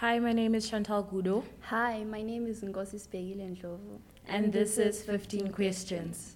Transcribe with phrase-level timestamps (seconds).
[0.00, 3.98] Hi, my name is Chantal Gudo, Hi, my name is Ngosi Spegile Ndlovu.
[4.28, 6.34] and this is 15 Questions.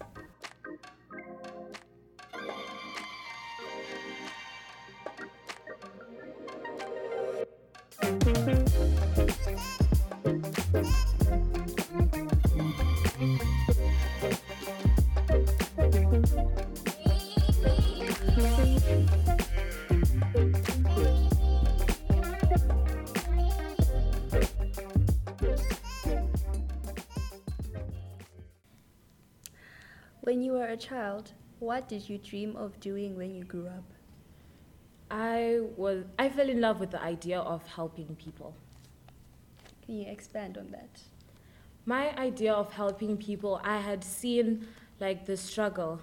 [30.24, 33.84] When you were a child, what did you dream of doing when you grew up?
[35.10, 38.54] I was I fell in love with the idea of helping people.
[39.84, 41.02] Can you expand on that?
[41.84, 44.66] My idea of helping people, I had seen
[44.98, 46.00] like the struggle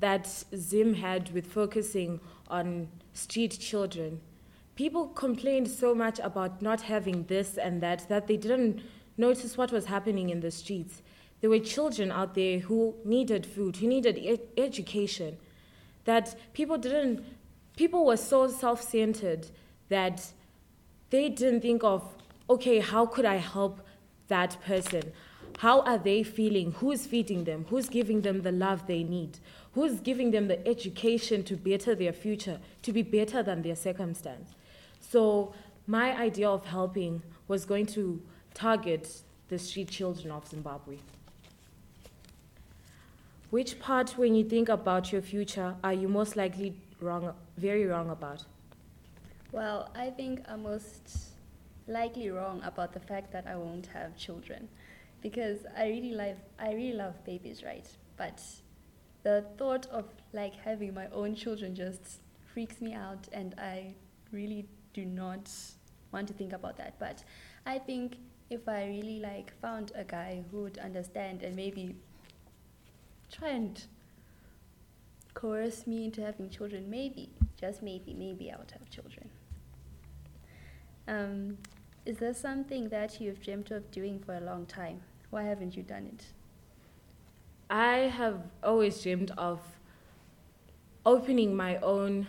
[0.00, 0.26] that
[0.56, 4.20] Zim had with focusing on street children.
[4.74, 8.82] People complained so much about not having this and that that they didn't
[9.16, 11.02] notice what was happening in the streets.
[11.42, 15.38] There were children out there who needed food, who needed e- education,
[16.04, 17.24] that people didn't,
[17.76, 19.48] people were so self centered
[19.88, 20.32] that
[21.10, 22.08] they didn't think of,
[22.48, 23.84] okay, how could I help
[24.28, 25.12] that person?
[25.58, 26.72] How are they feeling?
[26.78, 27.66] Who's feeding them?
[27.68, 29.38] Who's giving them the love they need?
[29.72, 34.52] Who's giving them the education to better their future, to be better than their circumstance?
[35.00, 35.54] So,
[35.88, 38.22] my idea of helping was going to
[38.54, 40.98] target the street children of Zimbabwe.
[43.52, 48.08] Which part, when you think about your future, are you most likely wrong, very wrong
[48.08, 48.46] about?
[49.52, 51.34] Well, I think I'm most
[51.86, 54.70] likely wrong about the fact that I won't have children
[55.20, 57.86] because I really love I really love babies, right?
[58.16, 58.40] But
[59.22, 62.22] the thought of like having my own children just
[62.54, 63.96] freaks me out and I
[64.30, 65.50] really do not
[66.10, 66.98] want to think about that.
[66.98, 67.22] But
[67.66, 68.16] I think
[68.48, 71.96] if I really like found a guy who would understand and maybe
[73.32, 73.82] try and
[75.34, 79.30] coerce me into having children, maybe, just maybe, maybe I would have children.
[81.08, 81.58] Um,
[82.04, 85.00] is there something that you've dreamt of doing for a long time?
[85.30, 86.24] Why haven't you done it?
[87.70, 89.60] I have always dreamed of
[91.06, 92.26] opening my own.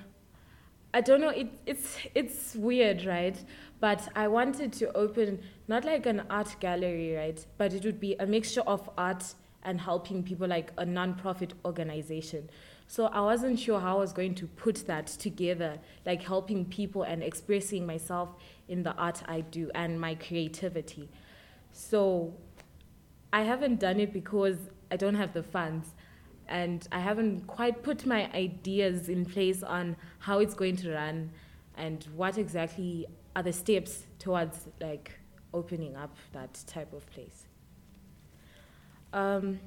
[0.94, 1.30] I don't know.
[1.30, 3.44] It, it's it's weird, right?
[3.80, 7.46] But I wanted to open not like an art gallery, right?
[7.58, 12.50] But it would be a mixture of art and helping people, like a non-profit organization.
[12.88, 17.04] So I wasn't sure how I was going to put that together, like helping people
[17.04, 18.30] and expressing myself
[18.68, 21.10] in the art I do and my creativity.
[21.72, 22.36] So
[23.32, 24.58] I haven't done it because
[24.92, 25.96] I don't have the funds
[26.48, 31.32] and I haven't quite put my ideas in place on how it's going to run
[31.76, 35.20] and what exactly are the steps towards like
[35.54, 37.48] opening up that type of place.
[39.14, 39.60] Um,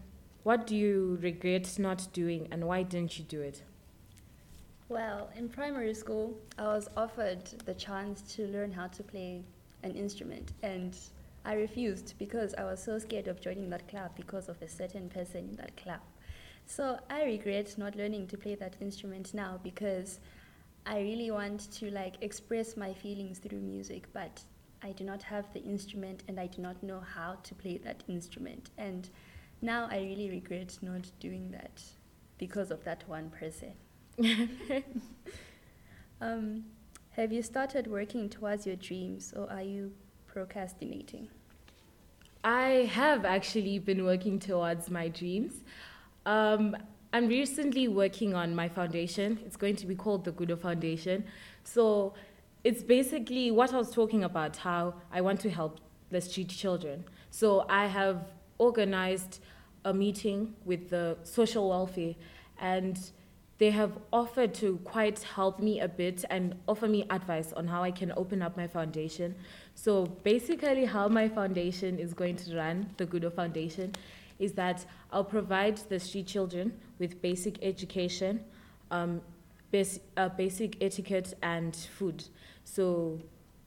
[0.43, 3.63] what do you regret not doing and why didn't you do it?
[4.89, 9.43] Well, in primary school, I was offered the chance to learn how to play
[9.83, 10.97] an instrument, and
[11.45, 15.09] I refused because I was so scared of joining that club because of a certain
[15.09, 16.01] person in that club.
[16.67, 20.21] So I regret not learning to play that instrument now because
[20.85, 24.43] I really want to like express my feelings through music, but
[24.83, 28.05] I do not have the instrument and I do not know how to play that
[28.07, 28.71] instrument.
[28.79, 29.09] And
[29.63, 31.83] now I really regret not doing that
[32.39, 33.73] because of that one person.
[36.21, 36.65] um,
[37.11, 39.93] have you started working towards your dreams or are you
[40.27, 41.29] procrastinating?
[42.45, 45.65] I have actually been working towards my dreams.
[46.27, 46.77] Um,
[47.13, 49.41] I'm recently working on my foundation.
[49.47, 51.25] It's going to be called the Gudo Foundation.
[51.65, 52.15] So
[52.63, 55.81] it's basically what I was talking about how I want to help
[56.11, 57.05] the street children.
[57.31, 58.29] So I have
[58.59, 59.41] organized
[59.85, 62.15] a meeting with the social welfare
[62.59, 63.11] and
[63.59, 67.83] they have offered to quite help me a bit and offer me advice on how
[67.83, 69.35] I can open up my foundation.
[69.75, 73.93] So basically, how my foundation is going to run, the Gudo Foundation,
[74.39, 78.45] is that I'll provide the street children with basic education,
[78.91, 79.23] um,
[79.71, 82.25] bas- uh, basic etiquette, and food.
[82.65, 83.23] So,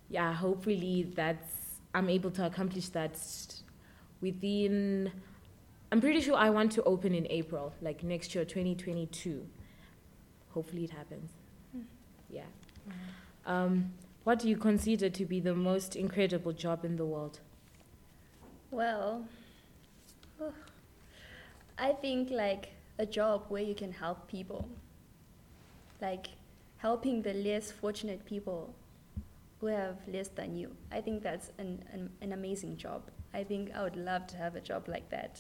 [0.10, 3.18] yeah, hopefully that's I'm able to accomplish that
[4.22, 5.12] within.
[5.92, 9.46] I'm pretty sure I want to open in April, like next year, 2022.
[10.52, 11.32] Hopefully it happens.
[12.30, 12.44] Yeah.
[13.46, 13.92] Um,
[14.24, 17.40] what do you consider to be the most incredible job in the world?
[18.70, 19.26] Well,
[21.80, 22.70] I think like
[23.00, 24.70] a job where you can help people,
[26.02, 26.28] like
[26.78, 28.76] helping the less fortunate people
[29.60, 30.76] who have less than you.
[30.92, 33.04] I think that's an, an, an amazing job.
[33.34, 35.40] I think I would love to have a job like that.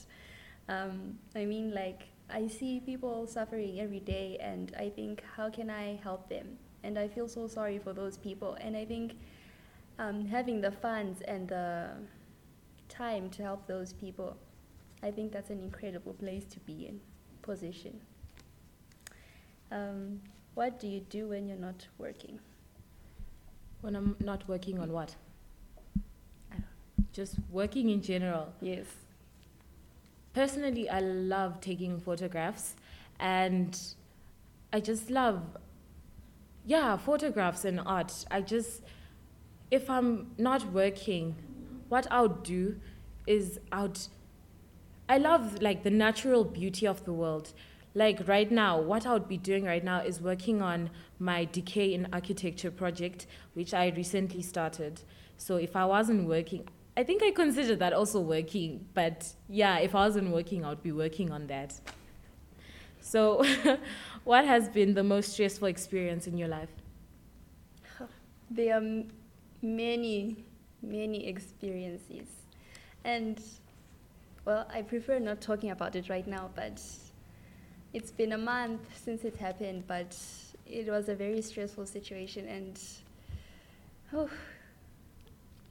[0.67, 5.69] Um, I mean, like, I see people suffering every day, and I think, how can
[5.69, 6.57] I help them?
[6.83, 8.57] And I feel so sorry for those people.
[8.61, 9.13] And I think
[9.97, 11.89] um, having the funds and the
[12.87, 14.37] time to help those people,
[15.01, 16.99] I think that's an incredible place to be in,
[17.41, 17.99] position.
[19.71, 20.21] Um,
[20.55, 22.39] what do you do when you're not working?
[23.81, 25.15] When I'm not working on what?
[27.13, 28.53] Just working in general.
[28.61, 28.85] Yes.
[30.33, 32.75] Personally, I love taking photographs
[33.19, 33.79] and
[34.71, 35.41] I just love,
[36.65, 38.25] yeah, photographs and art.
[38.29, 38.83] I just,
[39.71, 41.35] if I'm not working,
[41.89, 42.75] what I would do
[43.25, 43.99] is I would,
[45.07, 47.53] I love like the natural beauty of the world.
[47.95, 51.93] Like right now, what I would be doing right now is working on my Decay
[51.93, 55.01] in Architecture project, which I recently started.
[55.37, 59.95] So if I wasn't working, I think I consider that also working, but yeah, if
[59.95, 61.73] I wasn't working, I would be working on that.
[62.99, 63.43] So,
[64.25, 66.69] what has been the most stressful experience in your life?
[68.51, 69.03] There are
[69.61, 70.43] many,
[70.81, 72.27] many experiences.
[73.05, 73.41] And,
[74.43, 76.81] well, I prefer not talking about it right now, but
[77.93, 80.15] it's been a month since it happened, but
[80.65, 82.79] it was a very stressful situation, and
[84.13, 84.29] oh,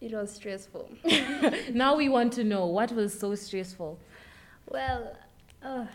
[0.01, 0.91] it was stressful.
[1.73, 3.99] now we want to know what was so stressful.
[4.69, 5.17] Well,
[5.63, 5.87] uh,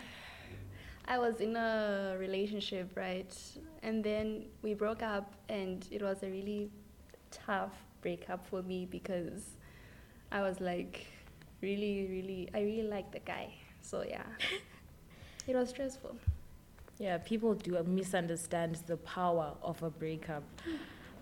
[1.07, 3.35] I was in a relationship, right?
[3.81, 6.69] And then we broke up, and it was a really
[7.31, 9.57] tough breakup for me because
[10.31, 11.05] I was like,
[11.61, 13.53] really, really, I really liked the guy.
[13.81, 14.23] So, yeah,
[15.47, 16.15] it was stressful.
[16.99, 20.43] Yeah, people do misunderstand the power of a breakup.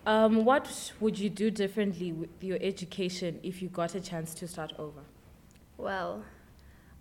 [0.04, 4.48] Um, what would you do differently with your education if you got a chance to
[4.48, 5.00] start over?
[5.78, 6.24] Well,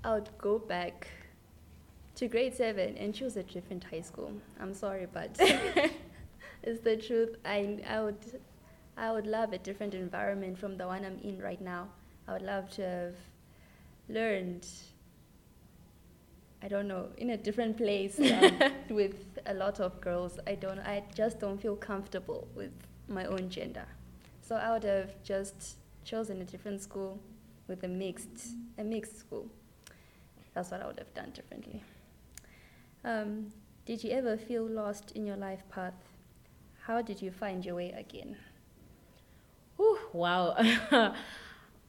[0.03, 1.07] I would go back
[2.15, 4.31] to grade seven and choose a different high school.
[4.59, 5.35] I'm sorry, but
[6.63, 7.35] it's the truth.
[7.45, 8.41] I, I would
[8.97, 11.87] I would love a different environment from the one I'm in right now.
[12.27, 13.15] I would love to have
[14.09, 14.67] learned
[16.63, 18.59] I don't know, in a different place um,
[18.89, 20.39] with a lot of girls.
[20.45, 22.71] I don't I just don't feel comfortable with
[23.07, 23.85] my own gender.
[24.41, 27.19] So I would have just chosen a different school
[27.67, 29.47] with a mixed a mixed school.
[30.53, 31.81] That's what I would have done differently.
[33.03, 33.51] Um,
[33.85, 35.93] did you ever feel lost in your life path?
[36.83, 38.35] How did you find your way again?
[39.79, 40.55] Ooh, wow.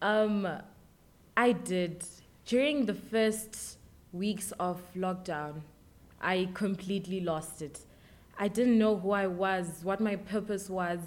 [0.02, 0.48] um,
[1.36, 2.04] I did.
[2.46, 3.78] During the first
[4.12, 5.62] weeks of lockdown,
[6.20, 7.80] I completely lost it.
[8.38, 11.00] I didn't know who I was, what my purpose was,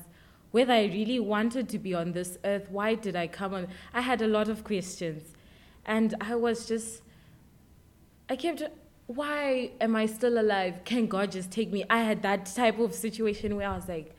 [0.51, 2.67] whether I really wanted to be on this earth.
[2.69, 3.67] Why did I come on?
[3.93, 5.33] I had a lot of questions.
[5.85, 7.01] And I was just,
[8.29, 8.63] I kept,
[9.07, 10.81] why am I still alive?
[10.83, 11.85] Can God just take me?
[11.89, 14.15] I had that type of situation where I was like,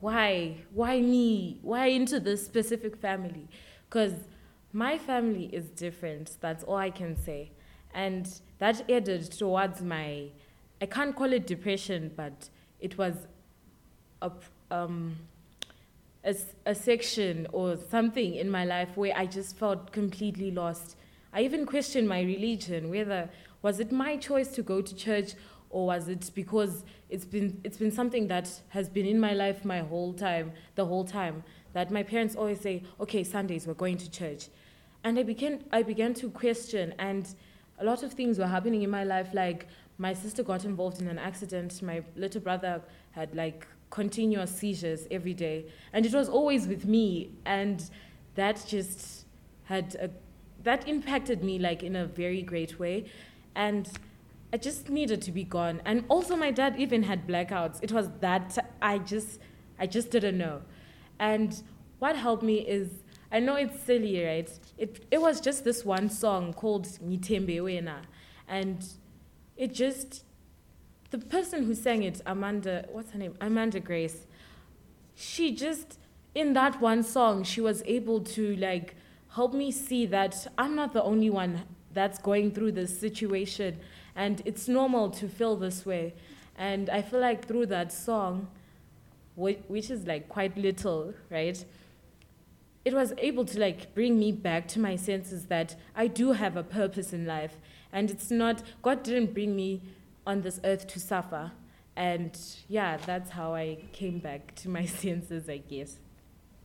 [0.00, 0.56] why?
[0.74, 1.58] Why me?
[1.62, 3.48] Why into this specific family?
[3.88, 4.14] Because
[4.72, 6.36] my family is different.
[6.40, 7.52] That's all I can say.
[7.94, 8.28] And
[8.58, 10.30] that added towards my
[10.82, 12.48] I can't call it depression, but
[12.80, 13.14] it was
[14.20, 14.32] a,
[14.72, 15.14] um,
[16.24, 16.34] a,
[16.66, 20.96] a section or something in my life where I just felt completely lost.
[21.32, 23.30] I even questioned my religion, whether
[23.62, 25.34] was it my choice to go to church
[25.70, 29.64] or was it because it's been it's been something that has been in my life
[29.64, 31.44] my whole time, the whole time.
[31.74, 34.48] That my parents always say, "Okay, Sundays we're going to church,"
[35.04, 37.32] and I began I began to question, and
[37.82, 39.66] a lot of things were happening in my life, like
[39.98, 41.82] my sister got involved in an accident.
[41.82, 47.32] My little brother had like continuous seizures every day, and it was always with me,
[47.44, 47.90] and
[48.36, 49.26] that just
[49.64, 50.08] had a,
[50.62, 53.04] that impacted me like in a very great way,
[53.56, 53.90] and
[54.52, 55.82] I just needed to be gone.
[55.84, 57.82] And also, my dad even had blackouts.
[57.82, 59.40] It was that I just
[59.78, 60.62] I just didn't know,
[61.18, 61.60] and
[61.98, 63.01] what helped me is
[63.32, 64.50] I know it's silly, right?
[64.76, 68.02] It it was just this one song called Nitembe Wena,
[68.46, 68.86] and
[69.56, 70.24] it just
[71.10, 73.34] the person who sang it, Amanda, what's her name?
[73.40, 74.26] Amanda Grace.
[75.14, 75.98] She just
[76.34, 78.96] in that one song, she was able to like
[79.34, 81.62] help me see that I'm not the only one
[81.92, 83.78] that's going through this situation
[84.14, 86.14] and it's normal to feel this way.
[86.56, 88.48] And I feel like through that song,
[89.36, 91.62] which is like quite little, right?
[92.84, 96.56] It was able to like bring me back to my senses that I do have
[96.56, 97.56] a purpose in life
[97.92, 99.82] and it's not, God didn't bring me
[100.26, 101.52] on this earth to suffer.
[101.94, 102.36] And
[102.68, 105.98] yeah, that's how I came back to my senses, I guess.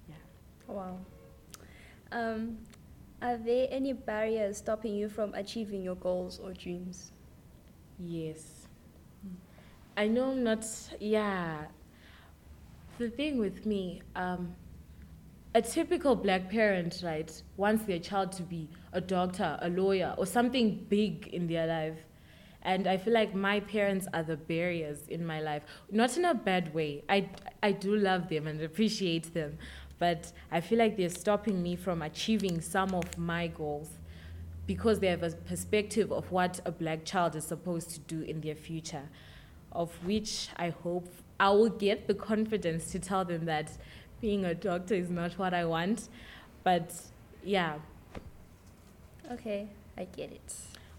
[0.09, 0.15] Yeah
[0.67, 0.97] wow.
[2.11, 2.57] Um,
[3.21, 7.11] are there any barriers stopping you from achieving your goals or dreams?
[7.99, 8.67] Yes.
[9.95, 10.65] I know I'm not,
[10.99, 11.65] yeah.
[12.99, 14.55] The thing with me, um,
[15.53, 20.25] a typical black parent, right, wants their child to be a doctor, a lawyer, or
[20.25, 21.97] something big in their life.
[22.63, 25.63] And I feel like my parents are the barriers in my life.
[25.89, 27.03] Not in a bad way.
[27.07, 27.29] I,
[27.63, 29.57] I do love them and appreciate them.
[29.99, 33.89] But I feel like they're stopping me from achieving some of my goals
[34.67, 38.41] because they have a perspective of what a black child is supposed to do in
[38.41, 39.09] their future,
[39.71, 41.07] of which I hope
[41.39, 43.71] I will get the confidence to tell them that
[44.21, 46.09] being a doctor is not what I want.
[46.63, 46.93] But
[47.43, 47.75] yeah.
[49.31, 50.55] Okay, I get it.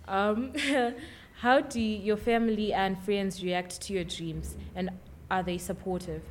[0.07, 0.53] Um,
[1.41, 4.91] how do your family and friends react to your dreams, and
[5.31, 6.23] are they supportive?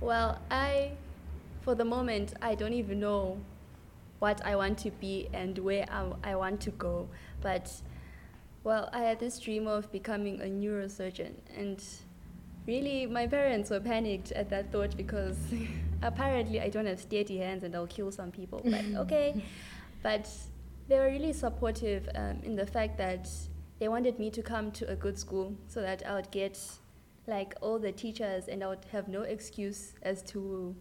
[0.00, 0.92] Well, I,
[1.62, 3.38] for the moment, I don't even know
[4.18, 7.08] what I want to be and where I, I want to go.
[7.40, 7.72] But,
[8.62, 11.82] well, I had this dream of becoming a neurosurgeon, and
[12.66, 15.36] really, my parents were panicked at that thought because
[16.02, 18.60] apparently I don't have steady hands and I'll kill some people.
[18.64, 19.42] But okay,
[20.02, 20.28] but
[20.88, 23.28] they were really supportive um, in the fact that
[23.78, 26.58] they wanted me to come to a good school so that I would get
[27.26, 30.74] like all the teachers and I would have no excuse as to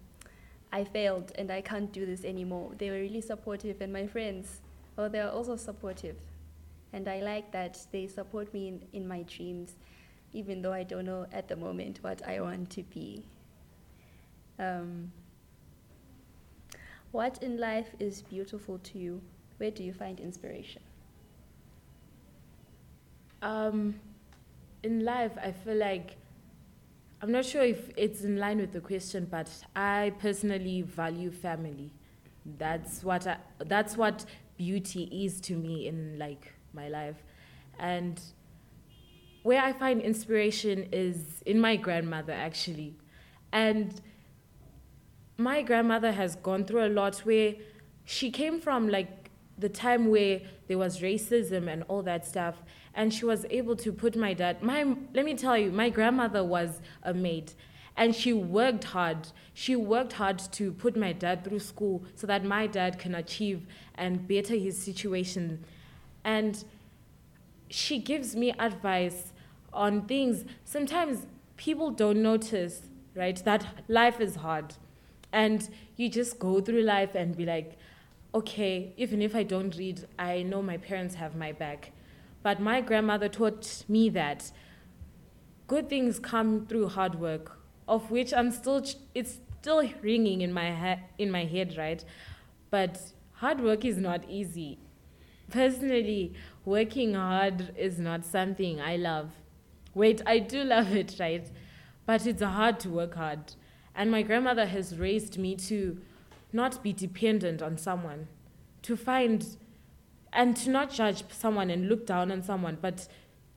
[0.73, 2.71] I failed and I can't do this anymore.
[2.77, 4.61] They were really supportive and my friends,
[4.95, 6.17] well, they are also supportive.
[6.93, 9.75] And I like that they support me in, in my dreams,
[10.33, 13.23] even though I don't know at the moment what I want to be.
[14.59, 15.11] Um,
[17.11, 19.21] what in life is beautiful to you?
[19.57, 20.81] Where do you find inspiration?
[23.41, 23.99] Um,
[24.83, 26.15] in life, I feel like
[27.21, 31.91] I'm not sure if it's in line with the question, but I personally value family.
[32.57, 34.25] That's what I, that's what
[34.57, 37.23] beauty is to me in like my life,
[37.77, 38.19] and
[39.43, 42.95] where I find inspiration is in my grandmother actually,
[43.51, 44.01] and
[45.37, 47.55] my grandmother has gone through a lot where
[48.05, 52.63] she came from like the time where there was racism and all that stuff
[52.95, 54.83] and she was able to put my dad my
[55.13, 57.53] let me tell you my grandmother was a maid
[57.97, 59.27] and she worked hard.
[59.53, 63.67] She worked hard to put my dad through school so that my dad can achieve
[63.95, 65.63] and better his situation.
[66.23, 66.63] And
[67.69, 69.30] she gives me advice
[69.73, 71.25] on things sometimes
[71.57, 72.83] people don't notice
[73.15, 74.75] right that life is hard
[75.31, 77.77] and you just go through life and be like
[78.33, 81.91] okay even if i don't read i know my parents have my back
[82.43, 84.51] but my grandmother taught me that
[85.71, 88.83] good things come through hard work, of which I'm still,
[89.15, 92.03] it's still ringing in my, ha- in my head, right?
[92.69, 92.99] But
[93.35, 94.79] hard work is not easy.
[95.49, 96.33] Personally,
[96.65, 99.31] working hard is not something I love.
[99.93, 101.49] Wait, I do love it, right?
[102.05, 103.53] But it's hard to work hard.
[103.95, 105.99] And my grandmother has raised me to
[106.53, 108.27] not be dependent on someone,
[108.83, 109.57] to find
[110.33, 113.07] and to not judge someone and look down on someone, but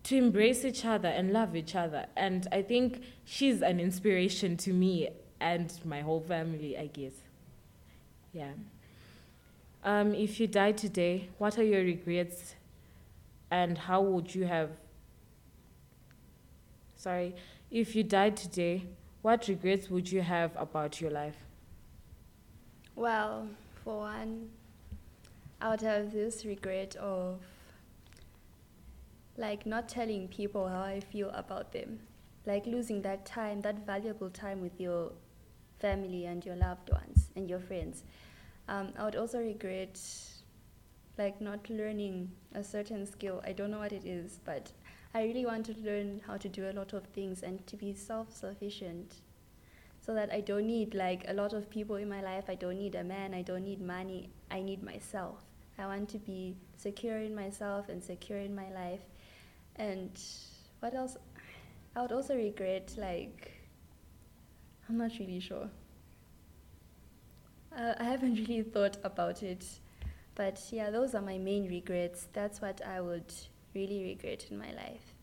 [0.04, 2.06] to embrace each other and love each other.
[2.16, 5.08] And I think she's an inspiration to me
[5.40, 7.12] and my whole family, I guess.
[8.32, 8.52] Yeah.
[9.84, 12.54] Um, if you died today, what are your regrets
[13.50, 14.70] and how would you have?
[17.04, 17.34] Sorry,
[17.70, 18.86] if you died today,
[19.20, 21.36] what regrets would you have about your life?
[22.96, 23.46] Well,
[23.84, 24.48] for one,
[25.60, 27.40] I would have this regret of
[29.36, 31.98] like not telling people how I feel about them,
[32.46, 35.12] like losing that time, that valuable time with your
[35.80, 38.02] family and your loved ones and your friends.
[38.66, 40.00] Um, I would also regret
[41.18, 43.42] like not learning a certain skill.
[43.46, 44.72] I don't know what it is, but
[45.14, 47.94] I really want to learn how to do a lot of things and to be
[47.94, 49.14] self-sufficient
[50.04, 52.44] so that I don't need like a lot of people in my life.
[52.48, 54.28] I don't need a man, I don't need money.
[54.50, 55.36] I need myself.
[55.78, 59.00] I want to be secure in myself and secure in my life.
[59.76, 60.10] And
[60.80, 61.16] what else?
[61.96, 63.52] I would also regret, like,
[64.88, 65.68] I'm not really sure.
[67.76, 69.64] Uh, I haven't really thought about it.
[70.34, 72.28] But yeah, those are my main regrets.
[72.32, 73.32] That's what I would
[73.74, 75.14] really regret in my life.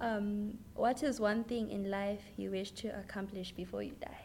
[0.00, 4.24] Um, what is one thing in life you wish to accomplish before you die?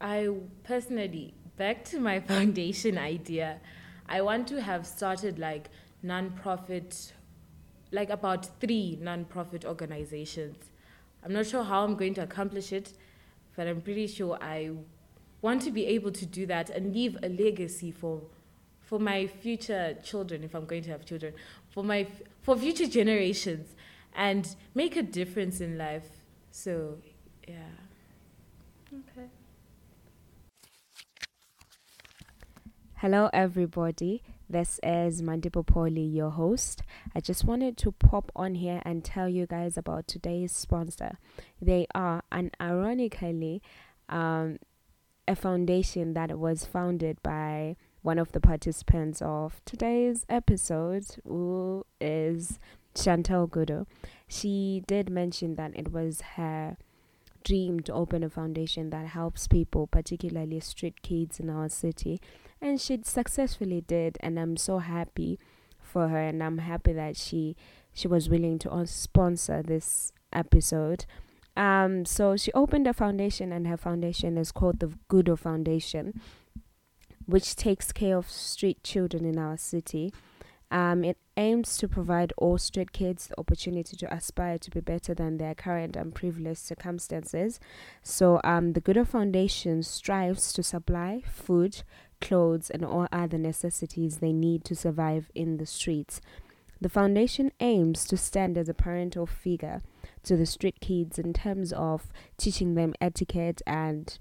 [0.00, 0.28] I
[0.64, 3.60] personally, back to my foundation idea,
[4.08, 5.70] I want to have started like
[6.02, 7.12] non-profit,
[7.92, 10.70] like about three non-profit organizations.
[11.24, 12.92] I'm not sure how I'm going to accomplish it,
[13.56, 14.70] but I'm pretty sure I
[15.42, 18.22] want to be able to do that and leave a legacy for
[18.86, 21.34] for my future children if I'm going to have children,
[21.68, 22.06] for my
[22.42, 23.74] for future generations
[24.14, 26.08] and make a difference in life.
[26.50, 26.98] So,
[27.46, 27.54] yeah.
[28.92, 29.26] Okay.
[32.94, 34.22] Hello, everybody.
[34.48, 36.82] This is Mandipo Poli, your host.
[37.14, 41.18] I just wanted to pop on here and tell you guys about today's sponsor.
[41.60, 43.60] They are, and ironically,
[44.08, 44.58] um,
[45.26, 47.76] a foundation that was founded by
[48.06, 52.60] one of the participants of today's episode, who is
[52.94, 53.84] Chantal Gudo.
[54.28, 56.76] She did mention that it was her
[57.42, 62.20] dream to open a foundation that helps people, particularly street kids in our city.
[62.62, 65.40] And she successfully did, and I'm so happy
[65.82, 67.56] for her, and I'm happy that she
[67.92, 71.06] she was willing to sponsor this episode.
[71.56, 76.20] Um, so she opened a foundation, and her foundation is called the Gudo Foundation,
[77.26, 80.12] which takes care of street children in our city.
[80.70, 85.14] Um, it aims to provide all street kids the opportunity to aspire to be better
[85.14, 87.60] than their current and privileged circumstances.
[88.02, 91.82] So, um, the Gudo Foundation strives to supply food,
[92.20, 96.20] clothes, and all other necessities they need to survive in the streets.
[96.80, 99.82] The foundation aims to stand as a parental figure
[100.24, 104.18] to the street kids in terms of teaching them etiquette and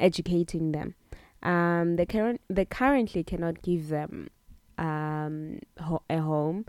[0.00, 0.94] educating them.
[1.44, 4.28] Um, they, current, they currently cannot give them
[4.78, 6.64] um, ho- a home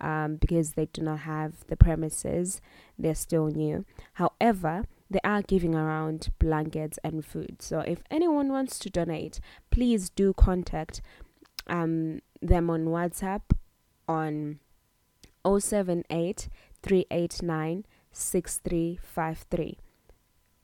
[0.00, 2.60] um, because they do not have the premises.
[2.98, 3.84] They're still new.
[4.14, 7.62] However, they are giving around blankets and food.
[7.62, 11.00] So if anyone wants to donate, please do contact
[11.66, 13.42] um, them on WhatsApp
[14.06, 14.58] on
[15.44, 16.48] 078
[16.82, 19.78] 389 6353.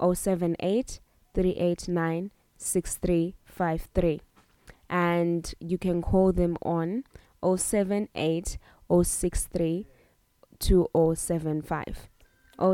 [0.00, 1.00] 078
[1.34, 4.20] 389 6353
[4.90, 7.04] and you can call them on
[7.42, 8.58] 078
[9.02, 9.86] 063
[10.58, 12.08] 2075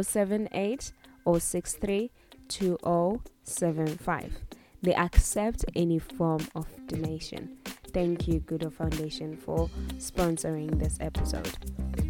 [0.03, 0.93] 078
[1.39, 2.11] 063
[2.49, 4.41] 2075
[4.83, 7.59] they accept any form of donation.
[7.93, 12.10] Thank you Gudo Foundation for sponsoring this episode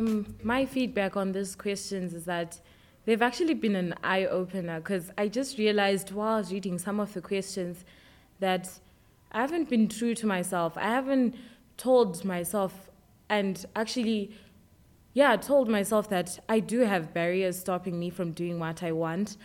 [0.00, 2.58] Um, my feedback on these questions is that
[3.04, 6.98] they've actually been an eye opener because I just realized while I was reading some
[7.00, 7.84] of the questions
[8.38, 8.70] that
[9.30, 10.78] I haven't been true to myself.
[10.78, 11.34] I haven't
[11.76, 12.90] told myself
[13.28, 14.34] and actually,
[15.12, 19.36] yeah, told myself that I do have barriers stopping me from doing what I want.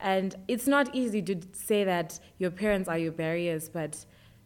[0.00, 4.04] And it's not easy to say that your parents are your barriers, but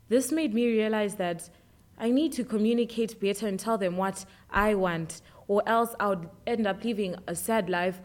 [0.09, 1.51] this made me realize that
[1.99, 6.28] I need to communicate better and tell them what I want, or else I would
[6.46, 8.00] end up living a sad life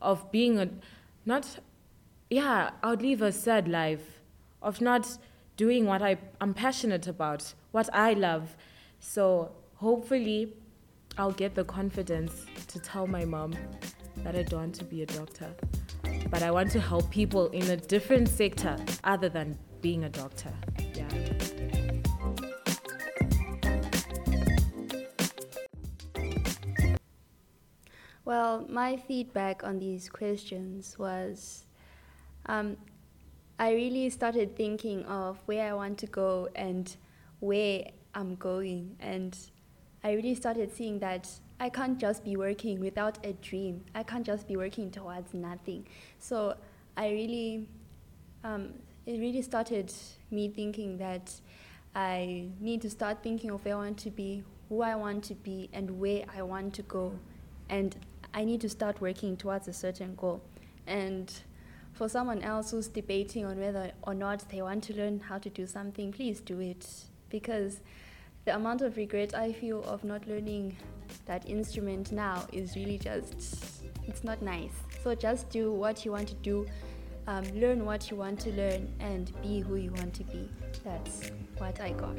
[0.00, 0.68] of being a
[1.24, 1.58] not
[2.32, 4.20] yeah, I would live a sad life
[4.62, 5.18] of not
[5.58, 8.56] doing what I, I'm passionate about, what I love.
[9.00, 10.54] So hopefully
[11.18, 13.52] I'll get the confidence to tell my mom
[14.18, 15.50] that I don't want to be a doctor.
[16.30, 20.52] But I want to help people in a different sector other than being a doctor.
[20.94, 21.61] Yeah.
[28.32, 31.66] Well, my feedback on these questions was
[32.46, 32.78] um,
[33.58, 36.96] I really started thinking of where I want to go and
[37.40, 38.96] where I'm going.
[39.00, 39.36] And
[40.02, 41.28] I really started seeing that
[41.60, 43.84] I can't just be working without a dream.
[43.94, 45.86] I can't just be working towards nothing.
[46.18, 46.56] So
[46.96, 47.68] I really,
[48.44, 48.72] um,
[49.04, 49.92] it really started
[50.30, 51.38] me thinking that
[51.94, 55.34] I need to start thinking of where I want to be, who I want to
[55.34, 57.12] be, and where I want to go.
[57.68, 57.94] And
[58.34, 60.42] I need to start working towards a certain goal.
[60.86, 61.32] And
[61.92, 65.50] for someone else who's debating on whether or not they want to learn how to
[65.50, 66.86] do something, please do it.
[67.28, 67.80] Because
[68.44, 70.76] the amount of regret I feel of not learning
[71.26, 74.72] that instrument now is really just, it's not nice.
[75.02, 76.66] So just do what you want to do,
[77.26, 80.48] um, learn what you want to learn, and be who you want to be.
[80.84, 82.16] That's what I got.